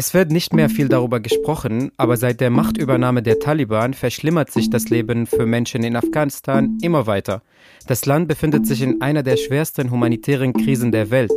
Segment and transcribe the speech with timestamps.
[0.00, 4.70] Es wird nicht mehr viel darüber gesprochen, aber seit der Machtübernahme der Taliban verschlimmert sich
[4.70, 7.42] das Leben für Menschen in Afghanistan immer weiter.
[7.88, 11.32] Das Land befindet sich in einer der schwersten humanitären Krisen der Welt.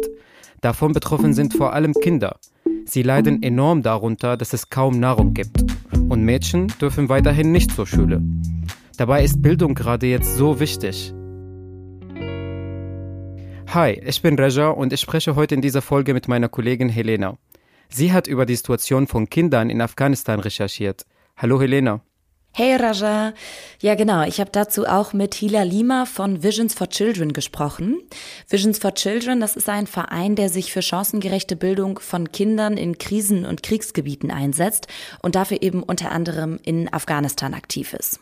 [0.61, 2.37] Davon betroffen sind vor allem Kinder.
[2.85, 5.65] Sie leiden enorm darunter, dass es kaum Nahrung gibt.
[6.09, 8.21] Und Mädchen dürfen weiterhin nicht zur Schule.
[8.95, 11.15] Dabei ist Bildung gerade jetzt so wichtig.
[13.73, 17.39] Hi, ich bin Reja und ich spreche heute in dieser Folge mit meiner Kollegin Helena.
[17.93, 21.05] Sie hat über die Situation von Kindern in Afghanistan recherchiert.
[21.35, 22.01] Hallo Helena.
[22.53, 23.33] Hey Raja.
[23.81, 28.01] Ja genau, ich habe dazu auch mit Hila Lima von Visions for Children gesprochen.
[28.49, 32.97] Visions for Children, das ist ein Verein, der sich für chancengerechte Bildung von Kindern in
[32.97, 34.87] Krisen- und Kriegsgebieten einsetzt
[35.21, 38.19] und dafür eben unter anderem in Afghanistan aktiv ist.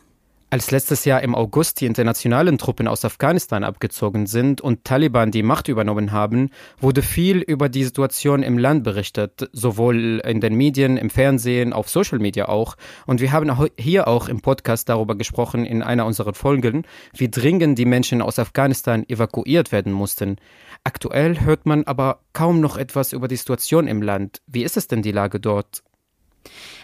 [0.52, 5.44] Als letztes Jahr im August die internationalen Truppen aus Afghanistan abgezogen sind und Taliban die
[5.44, 10.96] Macht übernommen haben, wurde viel über die Situation im Land berichtet, sowohl in den Medien,
[10.96, 12.74] im Fernsehen, auf Social Media auch.
[13.06, 17.78] Und wir haben hier auch im Podcast darüber gesprochen, in einer unserer Folgen, wie dringend
[17.78, 20.34] die Menschen aus Afghanistan evakuiert werden mussten.
[20.82, 24.40] Aktuell hört man aber kaum noch etwas über die Situation im Land.
[24.48, 25.84] Wie ist es denn die Lage dort?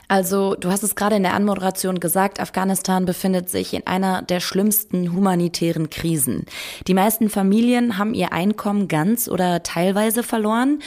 [0.08, 4.38] Also, du hast es gerade in der Anmoderation gesagt, Afghanistan befindet sich in einer der
[4.38, 6.46] schlimmsten humanitären Krisen.
[6.86, 10.80] Die meisten Familien haben ihr Einkommen ganz oder teilweise verloren.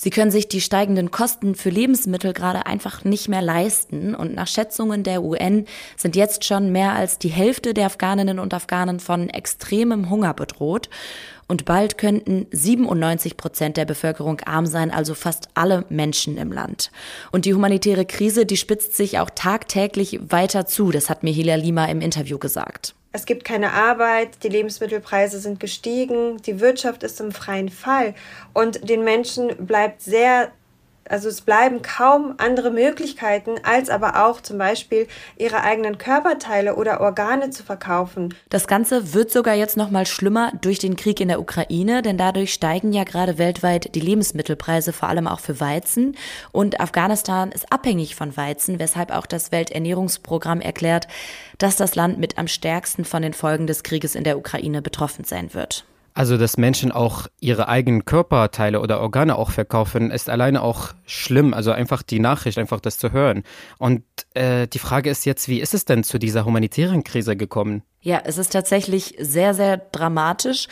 [0.00, 4.14] Sie können sich die steigenden Kosten für Lebensmittel gerade einfach nicht mehr leisten.
[4.14, 5.64] Und nach Schätzungen der UN
[5.96, 10.88] sind jetzt schon mehr als die Hälfte der Afghaninnen und Afghanen von extremem Hunger bedroht.
[11.48, 16.90] Und bald könnten 97 Prozent der Bevölkerung arm sein, also fast alle Menschen im Land.
[17.32, 20.90] Und die humanitäre Krise, die spitzt sich auch tagtäglich weiter zu.
[20.90, 22.94] Das hat mir Hila Lima im Interview gesagt.
[23.12, 28.14] Es gibt keine Arbeit, die Lebensmittelpreise sind gestiegen, die Wirtschaft ist im freien Fall
[28.52, 30.52] und den Menschen bleibt sehr
[31.08, 37.00] also es bleiben kaum andere Möglichkeiten, als aber auch zum Beispiel ihre eigenen Körperteile oder
[37.00, 38.34] Organe zu verkaufen.
[38.50, 42.18] Das Ganze wird sogar jetzt noch mal schlimmer durch den Krieg in der Ukraine, denn
[42.18, 46.16] dadurch steigen ja gerade weltweit die Lebensmittelpreise, vor allem auch für Weizen.
[46.52, 51.08] Und Afghanistan ist abhängig von Weizen, weshalb auch das Welternährungsprogramm erklärt,
[51.58, 55.24] dass das Land mit am stärksten von den Folgen des Krieges in der Ukraine betroffen
[55.24, 55.84] sein wird.
[56.18, 61.54] Also, dass Menschen auch ihre eigenen Körperteile oder Organe auch verkaufen, ist alleine auch schlimm.
[61.54, 63.44] Also einfach die Nachricht, einfach das zu hören.
[63.78, 64.02] Und
[64.34, 67.84] äh, die Frage ist jetzt, wie ist es denn zu dieser humanitären Krise gekommen?
[68.00, 70.66] Ja, es ist tatsächlich sehr, sehr dramatisch.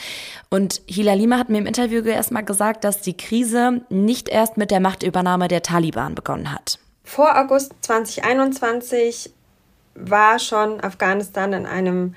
[0.50, 4.72] Und Hila Lima hat mir im Interview erstmal gesagt, dass die Krise nicht erst mit
[4.72, 6.80] der Machtübernahme der Taliban begonnen hat.
[7.04, 9.30] Vor August 2021
[9.94, 12.16] war schon Afghanistan in einem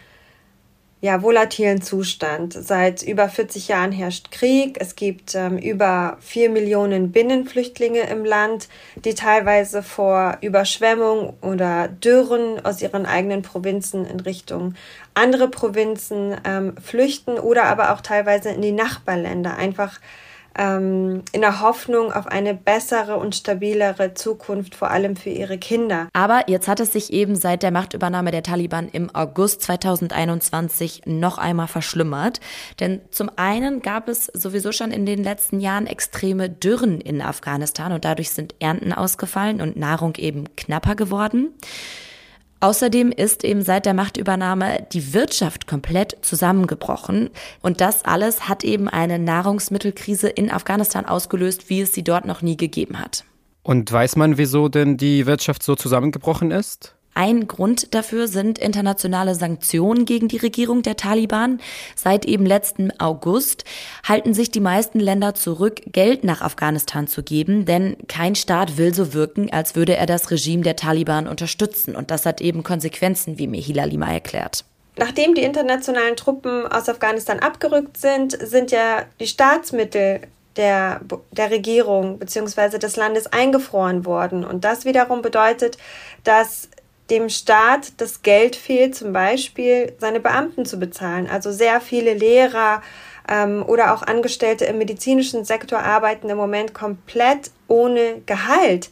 [1.01, 2.53] ja, volatilen Zustand.
[2.53, 4.77] Seit über 40 Jahren herrscht Krieg.
[4.81, 8.67] Es gibt ähm, über vier Millionen Binnenflüchtlinge im Land,
[9.05, 14.75] die teilweise vor Überschwemmung oder Dürren aus ihren eigenen Provinzen in Richtung
[15.13, 19.99] andere Provinzen ähm, flüchten oder aber auch teilweise in die Nachbarländer einfach
[20.57, 26.09] in der Hoffnung auf eine bessere und stabilere Zukunft, vor allem für ihre Kinder.
[26.13, 31.37] Aber jetzt hat es sich eben seit der Machtübernahme der Taliban im August 2021 noch
[31.37, 32.41] einmal verschlimmert.
[32.79, 37.91] Denn zum einen gab es sowieso schon in den letzten Jahren extreme Dürren in Afghanistan
[37.91, 41.53] und dadurch sind Ernten ausgefallen und Nahrung eben knapper geworden.
[42.61, 47.29] Außerdem ist eben seit der Machtübernahme die Wirtschaft komplett zusammengebrochen.
[47.61, 52.41] Und das alles hat eben eine Nahrungsmittelkrise in Afghanistan ausgelöst, wie es sie dort noch
[52.41, 53.23] nie gegeben hat.
[53.63, 56.95] Und weiß man, wieso denn die Wirtschaft so zusammengebrochen ist?
[57.19, 61.59] Ein Grund dafür sind internationale Sanktionen gegen die Regierung der Taliban.
[61.93, 63.65] Seit eben letzten August
[64.07, 68.93] halten sich die meisten Länder zurück, Geld nach Afghanistan zu geben, denn kein Staat will
[68.93, 71.93] so wirken, als würde er das Regime der Taliban unterstützen.
[71.93, 74.63] Und das hat eben Konsequenzen, wie mir Hilal Lima erklärt.
[74.95, 80.21] Nachdem die internationalen Truppen aus Afghanistan abgerückt sind, sind ja die Staatsmittel
[80.55, 81.01] der,
[81.31, 82.77] der Regierung bzw.
[82.77, 84.45] des Landes eingefroren worden.
[84.45, 85.77] Und das wiederum bedeutet,
[86.23, 86.69] dass
[87.09, 91.27] dem Staat das Geld fehlt, zum Beispiel seine Beamten zu bezahlen.
[91.29, 92.81] Also sehr viele Lehrer
[93.29, 98.89] ähm, oder auch Angestellte im medizinischen Sektor arbeiten im Moment komplett ohne Gehalt.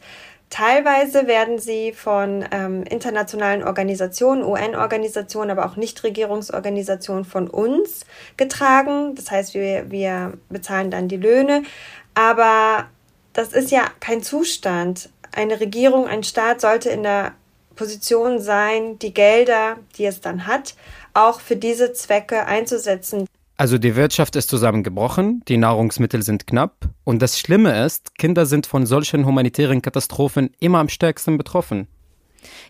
[0.50, 8.06] Teilweise werden sie von ähm, internationalen Organisationen, UN-Organisationen, aber auch Nichtregierungsorganisationen von uns
[8.38, 9.14] getragen.
[9.14, 11.64] Das heißt, wir, wir bezahlen dann die Löhne.
[12.14, 12.86] Aber
[13.34, 15.10] das ist ja kein Zustand.
[15.32, 17.34] Eine Regierung, ein Staat sollte in der
[17.78, 20.74] Position sein, die Gelder, die es dann hat,
[21.14, 23.26] auch für diese Zwecke einzusetzen.
[23.56, 28.66] Also die Wirtschaft ist zusammengebrochen, die Nahrungsmittel sind knapp und das Schlimme ist, Kinder sind
[28.66, 31.88] von solchen humanitären Katastrophen immer am stärksten betroffen.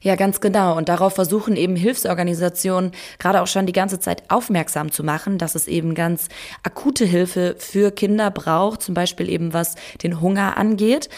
[0.01, 0.77] Ja, ganz genau.
[0.77, 5.55] Und darauf versuchen eben Hilfsorganisationen gerade auch schon die ganze Zeit aufmerksam zu machen, dass
[5.55, 6.29] es eben ganz
[6.63, 11.09] akute Hilfe für Kinder braucht, zum Beispiel eben was den Hunger angeht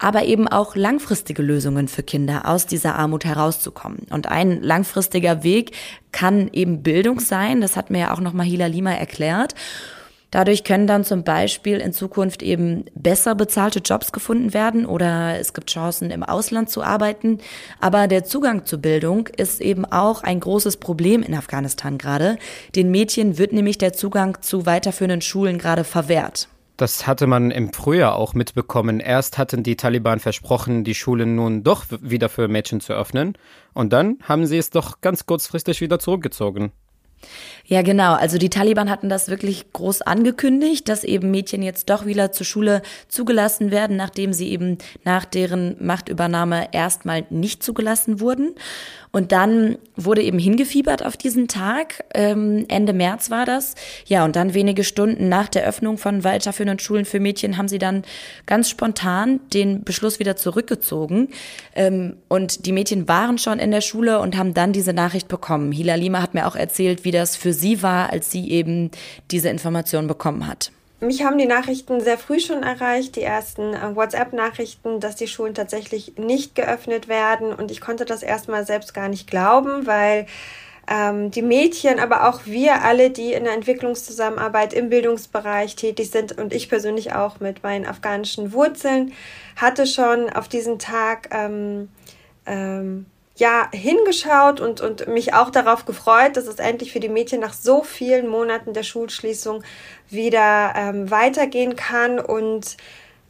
[0.00, 4.06] aber eben auch langfristige Lösungen für Kinder aus dieser Armut herauszukommen.
[4.10, 5.76] Und ein langfristiger Weg
[6.10, 7.60] kann eben Bildung sein.
[7.60, 9.54] Das hat mir ja auch noch Mahila Lima erklärt.
[10.30, 15.54] Dadurch können dann zum Beispiel in Zukunft eben besser bezahlte Jobs gefunden werden oder es
[15.54, 17.38] gibt Chancen, im Ausland zu arbeiten.
[17.80, 22.38] Aber der Zugang zur Bildung ist eben auch ein großes Problem in Afghanistan gerade.
[22.76, 26.48] Den Mädchen wird nämlich der Zugang zu weiterführenden Schulen gerade verwehrt.
[26.76, 29.00] Das hatte man im Frühjahr auch mitbekommen.
[29.00, 33.36] Erst hatten die Taliban versprochen, die Schulen nun doch wieder für Mädchen zu öffnen.
[33.74, 36.72] Und dann haben sie es doch ganz kurzfristig wieder zurückgezogen.
[37.66, 38.14] Ja, genau.
[38.14, 42.44] Also die Taliban hatten das wirklich groß angekündigt, dass eben Mädchen jetzt doch wieder zur
[42.44, 48.56] Schule zugelassen werden, nachdem sie eben nach deren Machtübernahme erstmal nicht zugelassen wurden.
[49.12, 52.04] Und dann wurde eben hingefiebert auf diesen Tag.
[52.14, 53.74] Ähm, Ende März war das.
[54.06, 57.78] Ja, und dann wenige Stunden nach der Öffnung von weiterführenden Schulen für Mädchen haben sie
[57.78, 58.04] dann
[58.46, 61.28] ganz spontan den Beschluss wieder zurückgezogen.
[61.74, 65.72] Ähm, und die Mädchen waren schon in der Schule und haben dann diese Nachricht bekommen.
[65.72, 68.90] Hila Lima hat mir auch erzählt, wie das für sie war, als sie eben
[69.30, 70.72] diese Information bekommen hat.
[71.00, 75.54] Mich haben die Nachrichten sehr früh schon erreicht, die ersten äh, WhatsApp-Nachrichten, dass die Schulen
[75.54, 77.54] tatsächlich nicht geöffnet werden.
[77.54, 80.26] Und ich konnte das erstmal selbst gar nicht glauben, weil
[80.90, 86.36] ähm, die Mädchen, aber auch wir alle, die in der Entwicklungszusammenarbeit im Bildungsbereich tätig sind
[86.36, 89.12] und ich persönlich auch mit meinen afghanischen Wurzeln,
[89.56, 91.88] hatte schon auf diesen Tag ähm,
[92.44, 93.06] ähm,
[93.40, 97.54] ja hingeschaut und, und mich auch darauf gefreut, dass es endlich für die Mädchen nach
[97.54, 99.64] so vielen Monaten der Schulschließung
[100.08, 102.20] wieder ähm, weitergehen kann.
[102.20, 102.76] Und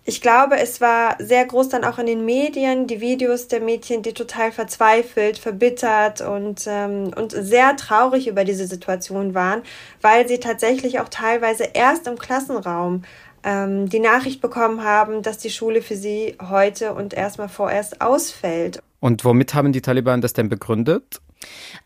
[0.05, 4.03] ich glaube, es war sehr groß dann auch in den Medien, die Videos der Mädchen,
[4.03, 9.63] die total verzweifelt, verbittert und, ähm, und sehr traurig über diese Situation waren,
[10.03, 13.05] weil sie tatsächlich auch teilweise erst im Klassenraum
[13.45, 18.83] ähm, die Nachricht bekommen haben, dass die Schule für sie heute und erstmal vorerst ausfällt.
[19.01, 21.21] Und womit haben die Taliban das denn begründet?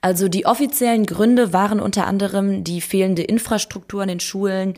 [0.01, 4.75] Also die offiziellen Gründe waren unter anderem die fehlende Infrastruktur in den Schulen,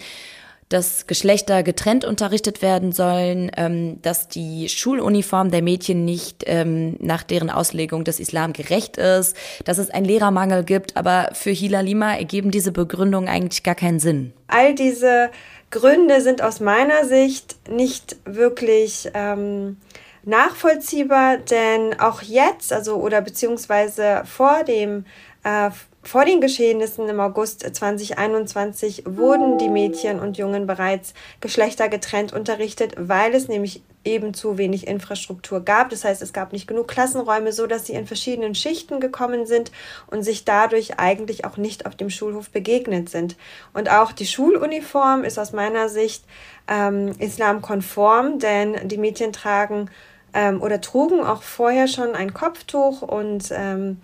[0.69, 7.23] dass Geschlechter getrennt unterrichtet werden sollen, ähm, dass die Schuluniform der Mädchen nicht ähm, nach
[7.23, 10.97] deren Auslegung des Islam gerecht ist, dass es einen Lehrermangel gibt.
[10.97, 14.33] Aber für Hila Lima ergeben diese Begründungen eigentlich gar keinen Sinn.
[14.49, 15.31] All diese
[15.71, 19.77] Gründe sind aus meiner Sicht nicht wirklich ähm,
[20.26, 25.06] nachvollziehbar, denn auch jetzt, also oder beziehungsweise vor dem
[25.44, 25.70] äh,
[26.02, 33.34] vor den Geschehnissen im August 2021 wurden die Mädchen und Jungen bereits geschlechtergetrennt unterrichtet, weil
[33.34, 35.90] es nämlich eben zu wenig Infrastruktur gab.
[35.90, 39.73] Das heißt, es gab nicht genug Klassenräume, so dass sie in verschiedenen Schichten gekommen sind
[40.06, 43.37] und sich dadurch eigentlich auch nicht auf dem Schulhof begegnet sind.
[43.75, 46.25] Und auch die Schuluniform ist aus meiner Sicht
[46.69, 49.90] ähm, islamkonform, denn die Mädchen tragen
[50.37, 53.97] ähm, oder trugen auch vorher schon ein Kopftuch und, ähm,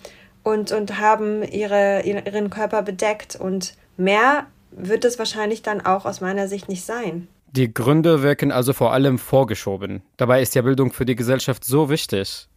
[0.42, 3.36] und, und haben ihre, ihren Körper bedeckt.
[3.36, 7.28] Und mehr wird es wahrscheinlich dann auch aus meiner Sicht nicht sein.
[7.54, 10.00] Die Gründe wirken also vor allem vorgeschoben.
[10.16, 12.48] Dabei ist ja Bildung für die Gesellschaft so wichtig.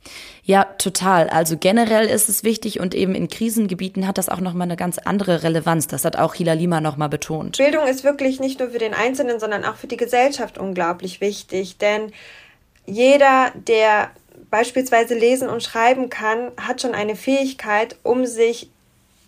[0.44, 1.30] Ja, total.
[1.30, 4.98] Also generell ist es wichtig und eben in Krisengebieten hat das auch nochmal eine ganz
[4.98, 5.88] andere Relevanz.
[5.88, 7.58] Das hat auch Hila Lima nochmal betont.
[7.58, 11.78] Bildung ist wirklich nicht nur für den Einzelnen, sondern auch für die Gesellschaft unglaublich wichtig.
[11.78, 12.14] Denn
[12.86, 14.12] jeder, der
[14.50, 18.70] beispielsweise lesen und schreiben kann, hat schon eine Fähigkeit, um sich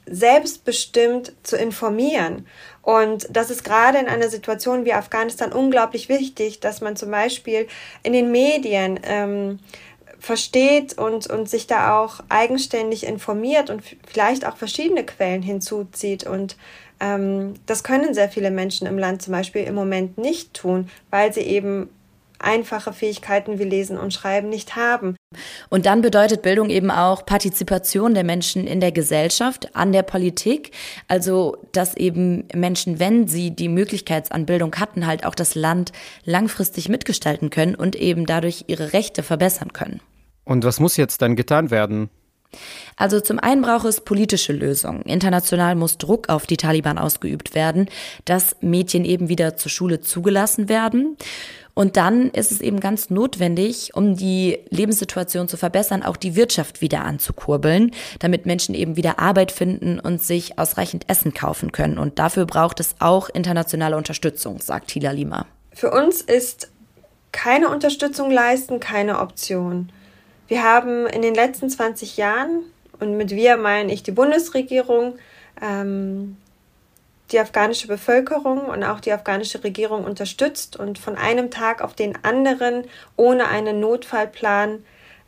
[0.06, 2.48] selbstbestimmt zu informieren.
[2.82, 7.68] Und das ist gerade in einer Situation wie Afghanistan unglaublich wichtig, dass man zum Beispiel
[8.04, 9.60] in den Medien ähm,
[10.20, 16.26] versteht und, und sich da auch eigenständig informiert und vielleicht auch verschiedene Quellen hinzuzieht.
[16.26, 16.56] Und
[17.00, 21.34] ähm, das können sehr viele Menschen im Land zum Beispiel im Moment nicht tun, weil
[21.34, 21.90] sie eben
[22.40, 25.16] einfache Fähigkeiten wie Lesen und Schreiben nicht haben.
[25.70, 30.72] Und dann bedeutet Bildung eben auch Partizipation der Menschen in der Gesellschaft, an der Politik.
[31.08, 35.92] Also, dass eben Menschen, wenn sie die Möglichkeit an Bildung hatten, halt auch das Land
[36.24, 40.02] langfristig mitgestalten können und eben dadurch ihre Rechte verbessern können.
[40.44, 42.10] Und was muss jetzt dann getan werden?
[42.96, 45.02] Also zum einen braucht es politische Lösungen.
[45.04, 47.90] International muss Druck auf die Taliban ausgeübt werden,
[48.26, 51.18] dass Mädchen eben wieder zur Schule zugelassen werden.
[51.78, 56.82] Und dann ist es eben ganz notwendig, um die Lebenssituation zu verbessern, auch die Wirtschaft
[56.82, 62.00] wieder anzukurbeln, damit Menschen eben wieder Arbeit finden und sich ausreichend Essen kaufen können.
[62.00, 65.46] Und dafür braucht es auch internationale Unterstützung, sagt Hila Lima.
[65.72, 66.72] Für uns ist
[67.32, 69.92] keine Unterstützung leisten keine Option.
[70.48, 72.64] Wir haben in den letzten 20 Jahren,
[73.00, 75.14] und mit wir meine ich die Bundesregierung,
[75.62, 76.38] ähm,
[77.32, 82.24] die afghanische Bevölkerung und auch die afghanische Regierung unterstützt und von einem Tag auf den
[82.24, 84.84] anderen ohne einen Notfallplan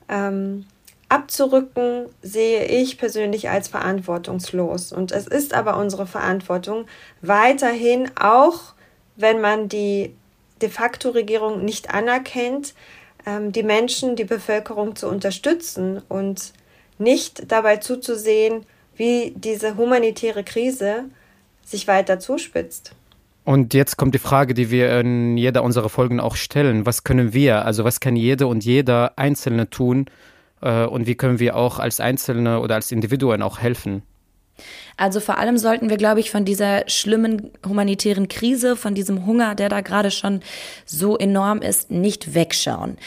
[0.08, 0.66] ähm,
[1.10, 4.94] abzurücken, sehe ich persönlich als verantwortungslos.
[4.94, 6.86] Und es ist aber unsere Verantwortung,
[7.22, 8.74] weiterhin, auch
[9.16, 10.16] wenn man die
[10.62, 12.74] de facto Regierung nicht anerkennt,
[13.26, 16.54] ähm, die Menschen, die Bevölkerung zu unterstützen und
[16.98, 18.66] nicht dabei zuzusehen,
[18.96, 21.06] wie diese humanitäre Krise
[21.72, 22.96] sich weiter zuspitzt.
[23.44, 26.86] Und jetzt kommt die Frage, die wir in jeder unserer Folgen auch stellen.
[26.86, 30.06] Was können wir, also was kann jede und jeder Einzelne tun
[30.62, 34.04] äh, und wie können wir auch als Einzelne oder als Individuen auch helfen?
[34.98, 39.56] Also vor allem sollten wir, glaube ich, von dieser schlimmen humanitären Krise, von diesem Hunger,
[39.56, 40.42] der da gerade schon
[40.86, 42.98] so enorm ist, nicht wegschauen.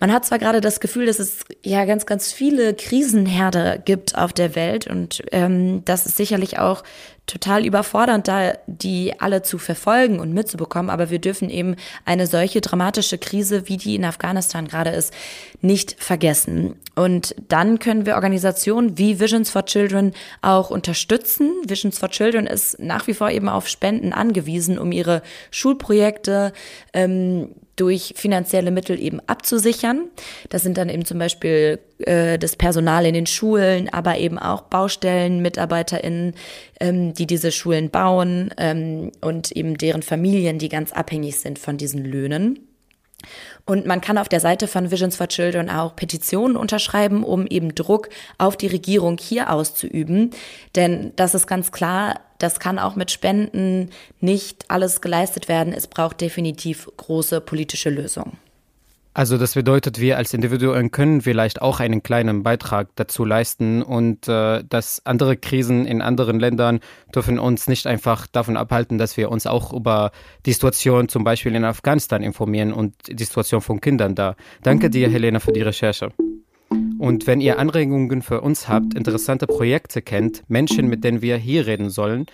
[0.00, 4.32] Man hat zwar gerade das Gefühl, dass es ja ganz, ganz viele Krisenherde gibt auf
[4.32, 6.82] der Welt und ähm, das ist sicherlich auch
[7.26, 10.90] total überfordernd, da die alle zu verfolgen und mitzubekommen.
[10.90, 15.12] Aber wir dürfen eben eine solche dramatische Krise, wie die in Afghanistan gerade ist,
[15.60, 16.76] nicht vergessen.
[16.94, 20.12] Und dann können wir Organisationen wie Visions for Children
[20.42, 21.50] auch unterstützen.
[21.66, 26.52] Visions for Children ist nach wie vor eben auf Spenden angewiesen, um ihre Schulprojekte
[26.92, 30.08] ähm, durch finanzielle Mittel eben abzusichern.
[30.48, 34.62] Das sind dann eben zum Beispiel äh, das Personal in den Schulen, aber eben auch
[34.62, 36.34] Baustellen, MitarbeiterInnen,
[36.80, 41.76] ähm, die diese Schulen bauen ähm, und eben deren Familien, die ganz abhängig sind von
[41.76, 42.68] diesen Löhnen.
[43.66, 47.74] Und man kann auf der Seite von Visions for Children auch Petitionen unterschreiben, um eben
[47.74, 50.30] Druck auf die Regierung hier auszuüben.
[50.76, 53.88] Denn das ist ganz klar, das kann auch mit Spenden
[54.20, 55.72] nicht alles geleistet werden.
[55.72, 58.36] Es braucht definitiv große politische Lösungen.
[59.16, 64.28] Also das bedeutet, wir als Individuen können vielleicht auch einen kleinen Beitrag dazu leisten und
[64.28, 66.80] äh, dass andere Krisen in anderen Ländern
[67.14, 70.10] dürfen uns nicht einfach davon abhalten, dass wir uns auch über
[70.46, 74.34] die Situation zum Beispiel in Afghanistan informieren und die Situation von Kindern da.
[74.64, 76.10] Danke dir, Helena, für die Recherche.
[77.04, 81.66] Und wenn ihr Anregungen für uns habt, interessante Projekte kennt, Menschen, mit denen wir hier
[81.66, 82.24] reden sollen,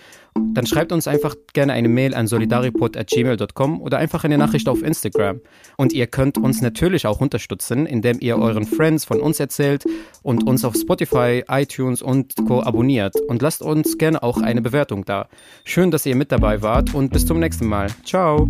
[0.55, 5.41] dann schreibt uns einfach gerne eine Mail an solidaripod.gmail.com oder einfach eine Nachricht auf Instagram.
[5.77, 9.87] Und ihr könnt uns natürlich auch unterstützen, indem ihr euren Friends von uns erzählt
[10.23, 12.63] und uns auf Spotify, iTunes und Co.
[12.63, 13.17] abonniert.
[13.27, 15.27] Und lasst uns gerne auch eine Bewertung da.
[15.65, 17.89] Schön, dass ihr mit dabei wart und bis zum nächsten Mal.
[18.05, 18.49] Ciao.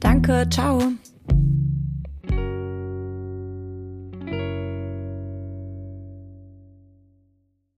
[0.00, 0.80] Danke, ciao.